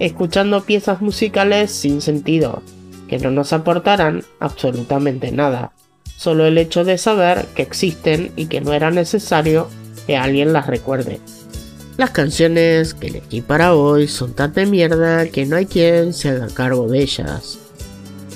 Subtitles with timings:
[0.00, 2.62] escuchando piezas musicales sin sentido,
[3.06, 5.72] que no nos aportarán absolutamente nada,
[6.16, 9.68] solo el hecho de saber que existen y que no era necesario
[10.06, 11.20] que alguien las recuerde.
[11.98, 16.30] Las canciones que elegí para hoy son tan de mierda que no hay quien se
[16.30, 17.58] haga cargo de ellas.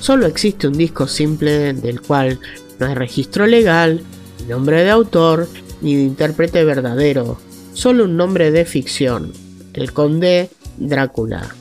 [0.00, 2.38] Solo existe un disco simple del cual
[2.78, 4.02] no hay registro legal,
[4.41, 5.48] ni nombre de autor,
[5.80, 7.38] ni de intérprete verdadero,
[7.72, 9.33] solo un nombre de ficción,
[9.72, 11.55] el conde Drácula.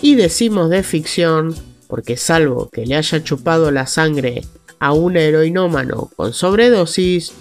[0.00, 1.54] Y decimos de ficción
[1.88, 4.42] porque salvo que le haya chupado la sangre
[4.78, 7.32] a un heroinómano con sobredosis,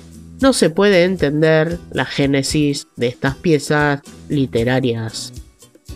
[0.41, 5.33] no se puede entender la génesis de estas piezas literarias.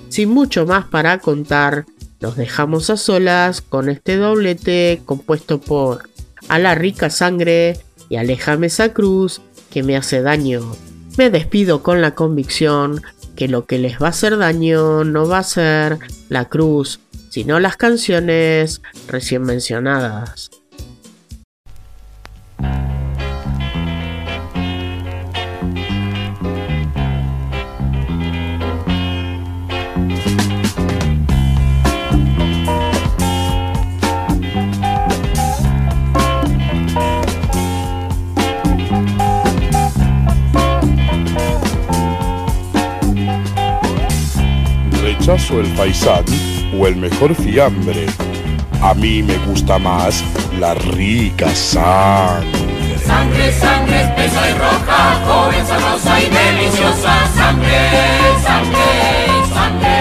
[0.10, 1.86] Sin mucho más para contar,
[2.20, 6.10] nos dejamos a solas con este doblete compuesto por
[6.48, 10.62] A la rica sangre y Alejame esa cruz que me hace daño.
[11.18, 13.02] Me despido con la convicción
[13.40, 17.62] que lo que les va a hacer daño no va a ser la cruz, sino
[17.62, 20.50] las canciones recién mencionadas.
[45.30, 46.26] El paisán
[46.76, 48.08] o el mejor fiambre.
[48.82, 50.24] A mí me gusta más
[50.60, 52.98] la rica sangre.
[53.06, 57.28] Sangre, sangre espesa y roja, joven, sabrosa y deliciosa.
[57.36, 57.92] Sangre,
[58.44, 58.88] sangre,
[59.54, 59.98] sangre,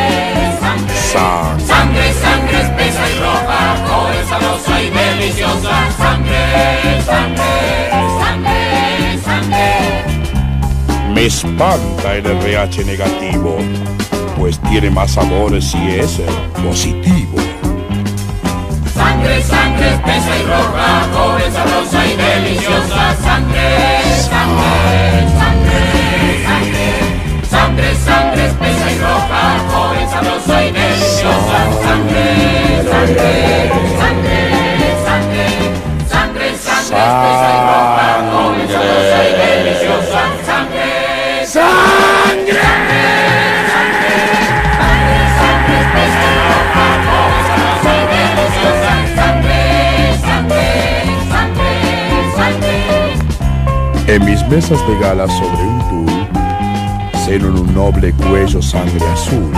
[0.63, 0.97] sangre.
[1.13, 5.91] Sangre, sangre, sangre espesa y roja, joven, sabrosa y deliciosa.
[5.99, 9.75] Sangre, sangre, sangre, sangre.
[11.13, 13.59] Me espanta el RH negativo
[14.39, 16.21] pues tiene más sabores si es
[16.65, 17.39] positivo.
[18.95, 21.07] Sangre, sangre espesa y roja,
[54.09, 56.11] En mis mesas de gala sobre un tul,
[57.27, 59.53] seno en un noble cuello sangre azul.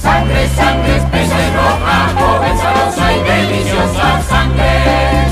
[0.00, 4.22] Sangre, sangre espesa y roja, joven, sabrosa y deliciosa.
[4.26, 4.72] Sangre,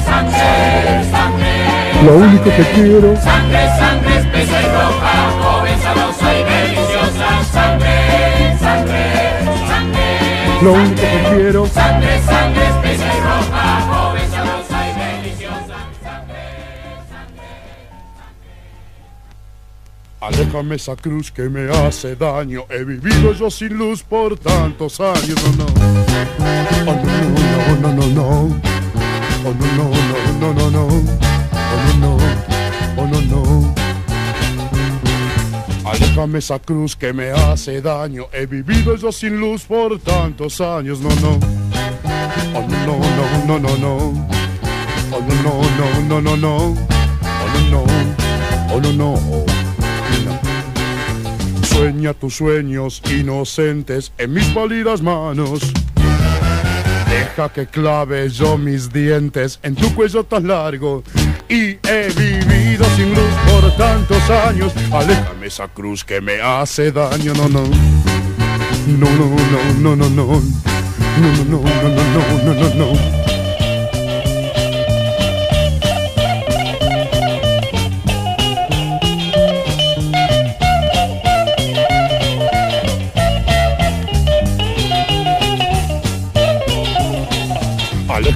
[0.04, 1.52] sangre, sangre.
[2.04, 3.16] Lo único que quiero.
[3.22, 7.28] Sangre, sangre espesa y roja, joven, sabrosa y deliciosa.
[7.54, 7.96] Sangre,
[8.60, 9.04] sangre,
[9.66, 10.60] sangre.
[10.60, 11.66] Lo único que quiero.
[11.68, 12.11] Sangre
[20.22, 22.64] Aléjame esa cruz que me hace daño.
[22.70, 25.34] He vivido yo sin luz por tantos años.
[25.58, 25.66] No, no.
[26.86, 28.28] Oh, no, no, no, no, no.
[29.44, 29.90] Oh, no, no,
[30.38, 30.86] no, no, no, no.
[31.72, 32.16] Oh, no, no.
[32.96, 33.74] Oh, no, no.
[35.90, 38.28] Aléjame esa cruz que me hace daño.
[38.32, 41.00] He vivido yo sin luz por tantos años.
[41.00, 41.40] No, no.
[42.54, 43.96] Oh, no, no, no, no, no.
[45.10, 46.56] Oh, no, no, no, no, no, no.
[47.18, 47.84] Oh, no, no.
[48.72, 49.71] Oh, no, no.
[51.62, 55.72] Sueña tus sueños inocentes en mis pálidas manos.
[57.08, 61.02] Deja que clave yo mis dientes en tu cuello tan largo.
[61.48, 64.72] Y he vivido sin luz por tantos años.
[64.92, 67.34] Aléjame esa cruz que me hace daño.
[67.34, 67.62] No, no.
[68.86, 69.36] No, no,
[69.80, 70.42] no, no, no, no.
[71.20, 73.21] No, no, no, no, no, no, no, no,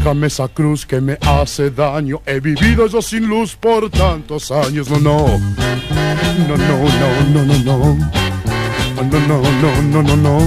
[0.06, 0.10] no.
[0.10, 2.22] Aléjame esa cruz que me hace daño.
[2.26, 4.88] He vivido yo sin luz por tantos años.
[4.88, 5.26] No, no.
[6.46, 8.10] No, no, no, no, no, no.
[8.98, 10.38] Oh no, no, no, no, no, no.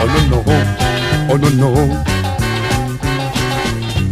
[0.00, 0.44] Oh no, no.
[1.28, 2.04] Oh no, no.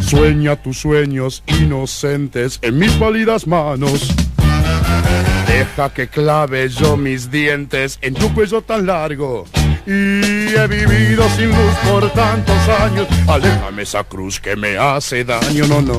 [0.03, 4.13] Sueña tus sueños inocentes en mis pálidas manos.
[5.47, 9.47] Deja que clave yo mis dientes en tu cuello tan largo.
[9.87, 13.07] Y he vivido sin luz por tantos años.
[13.29, 15.67] Aléjame esa cruz que me hace daño.
[15.67, 15.99] No, no.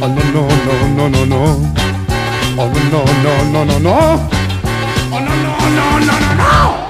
[0.00, 1.74] Oh, no, no, no, no, no, no.
[2.56, 4.30] Oh, no, no, no, no, no.
[5.12, 6.89] Oh, no, no, no, no, no.